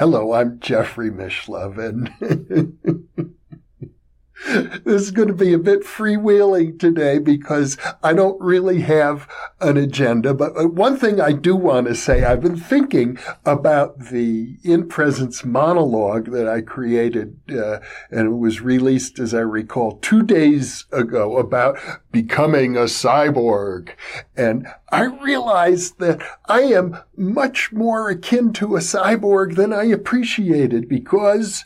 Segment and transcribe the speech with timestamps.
[0.00, 3.36] Hello, I'm Jeffrey Mishlove, and
[4.48, 9.28] this is going to be a bit freewheeling today because I don't really have
[9.60, 10.32] an agenda.
[10.34, 14.88] But uh, one thing I do want to say, I've been thinking about the in
[14.88, 17.80] presence monologue that I created, uh,
[18.10, 21.78] and it was released, as I recall, two days ago about
[22.10, 23.90] becoming a cyborg.
[24.36, 30.88] And I realized that I am much more akin to a cyborg than I appreciated
[30.88, 31.64] because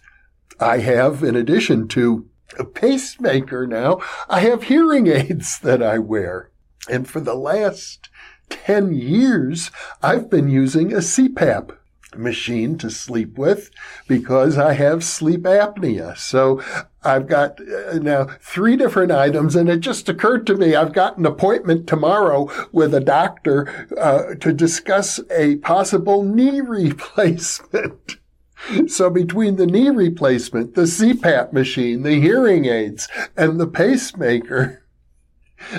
[0.61, 4.01] I have, in addition to a pacemaker now.
[4.29, 6.51] I have hearing aids that I wear.
[6.89, 8.11] And for the last
[8.51, 9.71] 10 years,
[10.03, 11.77] I've been using a CPAP
[12.17, 13.71] machine to sleep with
[14.07, 16.17] because I have sleep apnea.
[16.17, 16.63] So
[17.03, 21.19] I've got uh, now three different items and it just occurred to me I've got
[21.19, 28.17] an appointment tomorrow with a doctor uh, to discuss a possible knee replacement.
[28.89, 34.84] So between the knee replacement, the CPAP machine, the hearing aids, and the pacemaker,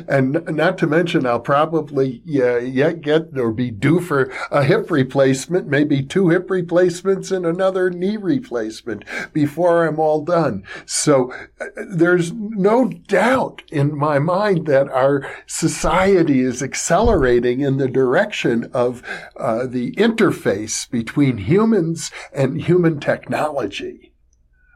[0.08, 4.92] and not to mention, I'll probably yeah, yet get or be due for a hip
[4.92, 10.64] replacement, maybe two hip replacements and another knee replacement before I'm all done.
[10.86, 17.88] So uh, there's no doubt in my mind that our society is accelerating in the
[17.88, 19.04] direction of
[19.38, 24.14] uh, the interface between humans and human technology.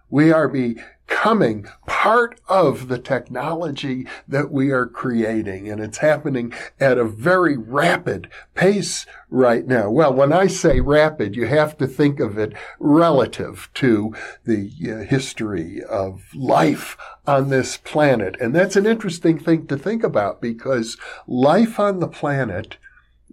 [0.10, 0.78] We are be
[1.10, 5.70] becoming part of the technology that we are creating.
[5.70, 9.90] And it's happening at a very rapid pace right now.
[9.90, 14.16] Well, when I say rapid, you have to think of it relative to
[14.46, 18.36] the uh, history of life on this planet.
[18.40, 22.78] And that's an interesting thing to think about because life on the planet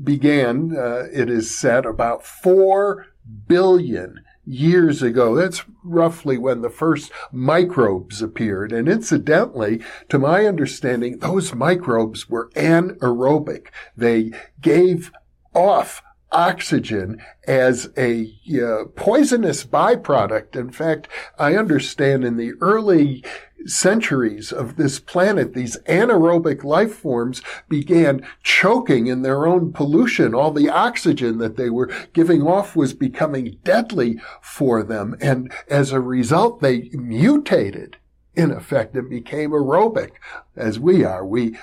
[0.02, 3.06] began, uh, it is said, about four
[3.46, 5.34] billion years ago.
[5.34, 8.72] That's roughly when the first microbes appeared.
[8.72, 13.66] And incidentally, to my understanding, those microbes were anaerobic.
[13.96, 15.10] They gave
[15.52, 16.02] off
[16.36, 18.30] oxygen as a
[18.62, 20.54] uh, poisonous byproduct.
[20.54, 21.08] In fact,
[21.38, 23.24] I understand in the early
[23.64, 30.34] centuries of this planet, these anaerobic life forms began choking in their own pollution.
[30.34, 35.16] All the oxygen that they were giving off was becoming deadly for them.
[35.20, 37.96] And as a result, they mutated
[38.34, 40.12] in effect and became aerobic
[40.54, 41.24] as we are.
[41.24, 41.56] We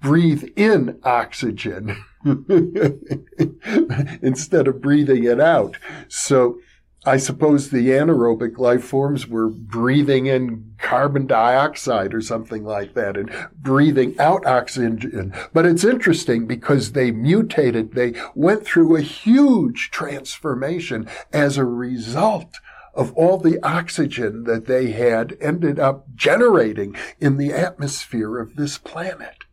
[0.00, 2.04] breathe in oxygen
[4.22, 5.76] instead of breathing it out.
[6.08, 6.58] So
[7.06, 13.16] I suppose the anaerobic life forms were breathing in carbon dioxide or something like that
[13.16, 15.32] and breathing out oxygen.
[15.54, 17.94] But it's interesting because they mutated.
[17.94, 22.56] They went through a huge transformation as a result
[22.92, 28.76] of all the oxygen that they had ended up generating in the atmosphere of this
[28.76, 29.44] planet.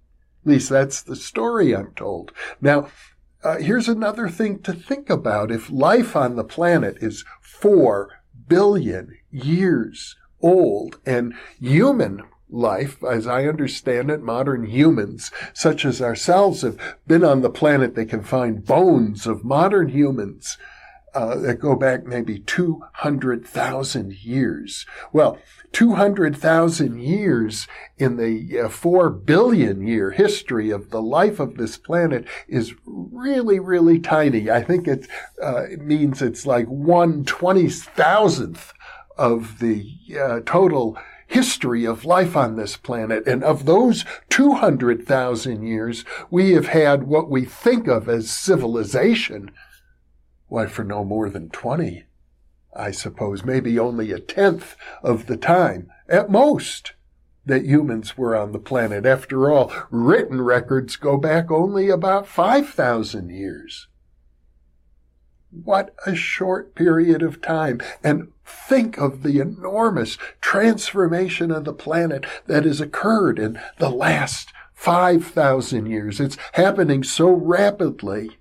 [0.47, 2.31] At least that's the story I'm told.
[2.61, 2.87] Now,
[3.43, 5.51] uh, here's another thing to think about.
[5.51, 13.43] If life on the planet is four billion years old and human life, as I
[13.43, 17.95] understand it, modern humans, such as ourselves, have been on the planet.
[17.95, 20.57] They can find bones of modern humans
[21.17, 24.85] uh, that go back maybe 200,000 years.
[25.11, 25.39] Well,
[25.71, 27.67] 200,000 years
[27.97, 33.59] in the uh, 4 billion year history of the life of this planet is really,
[33.59, 34.51] really tiny.
[34.51, 35.07] I think it,
[35.41, 38.71] uh, it means it's like one twenty thousandth
[39.17, 39.89] of the
[40.21, 43.27] uh, total history of life on this planet.
[43.27, 49.49] And of those 200,000 years, we have had what we think of as civilization.
[50.47, 52.05] Why, for no more than 20.
[52.75, 56.93] I suppose, maybe only a tenth of the time, at most,
[57.45, 59.05] that humans were on the planet.
[59.05, 63.87] After all, written records go back only about 5,000 years.
[65.49, 67.79] What a short period of time.
[68.03, 74.51] And think of the enormous transformation of the planet that has occurred in the last
[74.73, 76.19] 5,000 years.
[76.19, 78.37] It's happening so rapidly.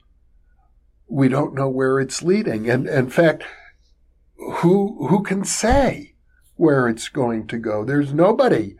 [1.09, 2.69] We don't know where it's leading.
[2.69, 3.45] And in fact,
[4.37, 6.15] who who can say
[6.57, 7.85] where it's going to go?
[7.85, 8.77] There's nobody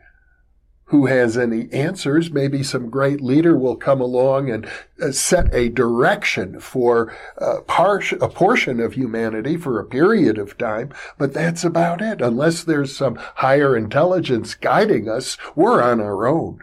[0.87, 2.31] who has any answers.
[2.31, 4.69] Maybe some great leader will come along and
[5.01, 10.93] uh, set a direction for uh, a portion of humanity for a period of time,
[11.17, 12.21] but that's about it.
[12.21, 16.59] Unless there's some higher intelligence guiding us, we're on our own.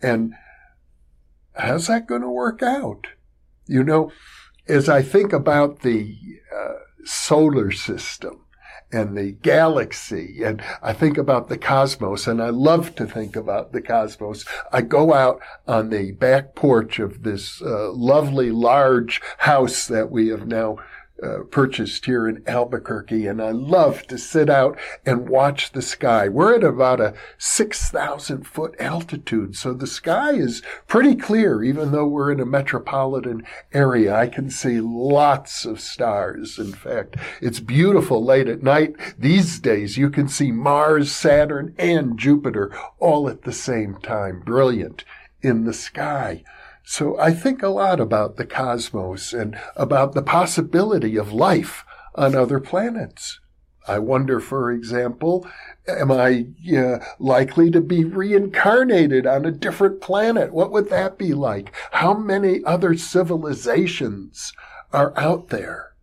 [0.00, 0.34] And
[1.54, 3.08] how's that going to work out?
[3.66, 4.12] You know,
[4.68, 6.16] as I think about the
[6.54, 6.74] uh,
[7.04, 8.40] solar system
[8.94, 10.42] and the galaxy.
[10.44, 14.44] And I think about the cosmos and I love to think about the cosmos.
[14.72, 20.28] I go out on the back porch of this uh, lovely large house that we
[20.28, 20.78] have now
[21.22, 24.76] uh, purchased here in Albuquerque, and I love to sit out
[25.06, 26.28] and watch the sky.
[26.28, 32.06] We're at about a 6,000 foot altitude, so the sky is pretty clear, even though
[32.06, 34.14] we're in a metropolitan area.
[34.14, 36.58] I can see lots of stars.
[36.58, 38.96] In fact, it's beautiful late at night.
[39.18, 44.40] These days, you can see Mars, Saturn, and Jupiter all at the same time.
[44.40, 45.04] Brilliant
[45.42, 46.42] in the sky.
[46.84, 51.84] So I think a lot about the cosmos and about the possibility of life
[52.14, 53.40] on other planets.
[53.88, 55.46] I wonder, for example,
[55.88, 56.46] am I
[56.76, 60.52] uh, likely to be reincarnated on a different planet?
[60.52, 61.74] What would that be like?
[61.92, 64.52] How many other civilizations
[64.92, 65.93] are out there?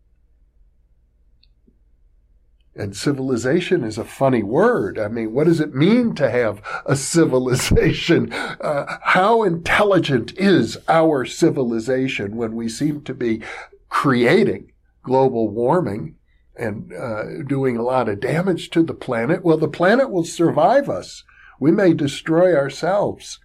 [2.73, 4.97] And civilization is a funny word.
[4.97, 8.33] I mean, what does it mean to have a civilization?
[8.61, 13.41] Uh, how intelligent is our civilization when we seem to be
[13.89, 14.71] creating
[15.03, 16.15] global warming
[16.55, 19.43] and uh, doing a lot of damage to the planet?
[19.43, 21.23] Well, the planet will survive us.
[21.59, 23.39] We may destroy ourselves.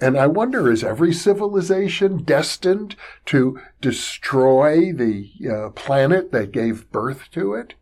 [0.00, 2.96] And I wonder, is every civilization destined
[3.26, 7.74] to destroy the uh, planet that gave birth to it?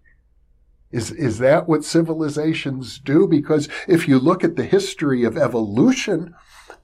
[0.95, 3.27] Is, is that what civilizations do?
[3.27, 6.37] Because if you look at the history of evolution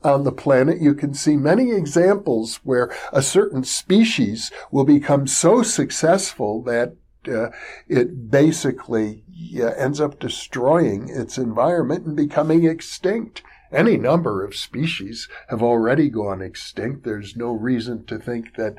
[0.02, 5.62] on the planet, you can see many examples where a certain species will become so
[5.62, 6.96] successful that
[7.28, 7.50] uh,
[7.86, 9.22] it basically
[9.56, 13.44] uh, ends up destroying its environment and becoming extinct.
[13.70, 17.04] Any number of species have already gone extinct.
[17.04, 18.74] There's no reason to think that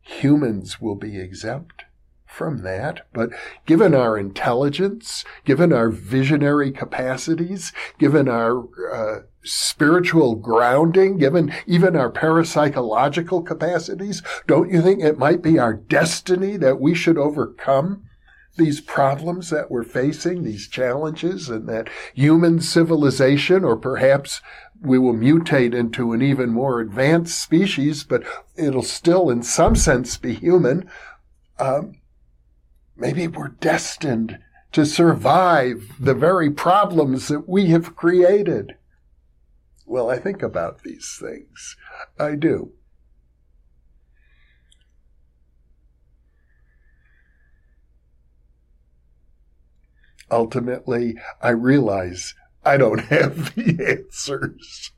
[0.00, 1.83] humans will be exempt
[2.34, 3.30] from that, but
[3.64, 12.10] given our intelligence, given our visionary capacities, given our uh, spiritual grounding, given even our
[12.10, 18.04] parapsychological capacities, don't you think it might be our destiny that we should overcome
[18.56, 24.40] these problems that we're facing, these challenges, and that human civilization, or perhaps
[24.80, 28.22] we will mutate into an even more advanced species, but
[28.56, 30.88] it'll still, in some sense, be human.
[31.58, 31.96] Um,
[32.96, 34.38] Maybe we're destined
[34.72, 38.76] to survive the very problems that we have created.
[39.86, 41.76] Well, I think about these things.
[42.18, 42.72] I do.
[50.30, 54.92] Ultimately, I realize I don't have the answers.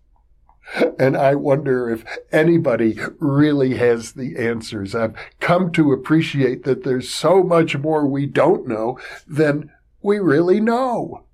[0.98, 4.94] And I wonder if anybody really has the answers.
[4.94, 9.70] I've come to appreciate that there's so much more we don't know than
[10.02, 11.24] we really know.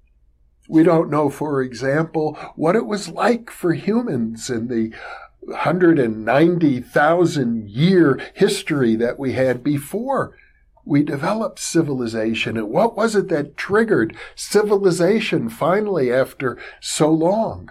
[0.69, 4.94] We don't know, for example, what it was like for humans in the
[5.40, 10.37] 190,000 year history that we had before
[10.84, 12.56] we developed civilization.
[12.56, 17.70] And what was it that triggered civilization finally after so long?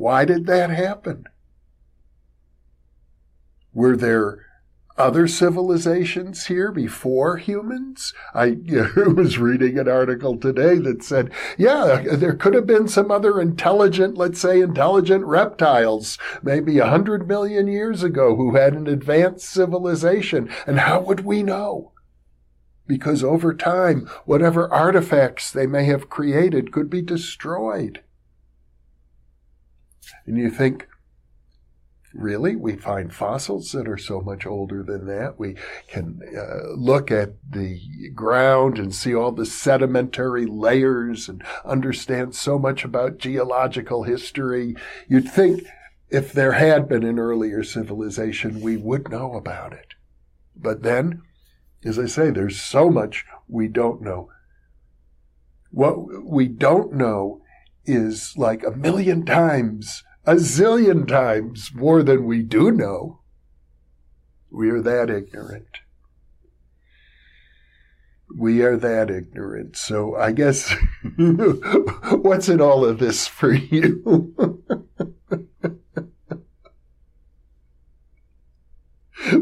[0.00, 1.24] Why did that happen?
[3.74, 4.46] Were there
[4.96, 8.14] other civilizations here before humans?
[8.34, 8.56] I
[8.96, 14.16] was reading an article today that said, yeah, there could have been some other intelligent,
[14.16, 20.48] let's say intelligent reptiles, maybe a hundred million years ago who had an advanced civilization.
[20.66, 21.92] And how would we know?
[22.86, 28.02] Because over time, whatever artifacts they may have created could be destroyed.
[30.26, 30.88] And you think,
[32.12, 32.56] really?
[32.56, 35.38] We find fossils that are so much older than that.
[35.38, 35.56] We
[35.88, 37.80] can uh, look at the
[38.14, 44.74] ground and see all the sedimentary layers and understand so much about geological history.
[45.08, 45.64] You'd think
[46.08, 49.94] if there had been an earlier civilization, we would know about it.
[50.56, 51.22] But then,
[51.84, 54.30] as I say, there's so much we don't know.
[55.70, 57.42] What we don't know
[57.84, 63.20] is like a million times, a zillion times more than we do know.
[64.50, 65.68] We are that ignorant.
[68.36, 69.76] We are that ignorant.
[69.76, 70.74] So I guess
[72.12, 74.34] what's in all of this for you?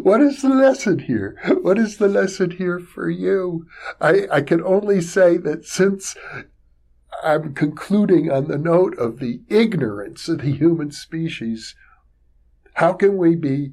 [0.03, 1.39] what is the lesson here?
[1.63, 3.67] What is the lesson here for you?
[4.01, 6.17] I, I can only say that since
[7.23, 11.75] I'm concluding on the note of the ignorance of the human species.
[12.75, 13.73] How can we be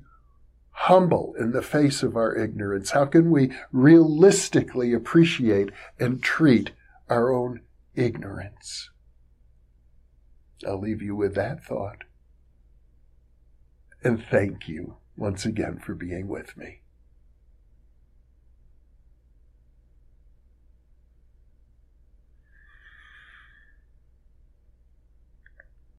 [0.72, 2.92] humble in the face of our ignorance?
[2.92, 6.72] How can we realistically appreciate and treat
[7.10, 7.62] our own
[7.94, 8.90] ignorance?
[10.66, 12.04] I'll leave you with that thought.
[14.04, 16.82] And thank you once again for being with me.